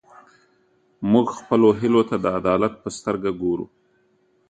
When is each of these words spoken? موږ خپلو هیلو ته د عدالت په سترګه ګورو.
موږ 1.11 1.27
خپلو 1.39 1.67
هیلو 1.79 2.01
ته 2.09 2.15
د 2.23 2.25
عدالت 2.39 2.73
په 2.83 2.89
سترګه 2.97 3.29
ګورو. 3.41 3.65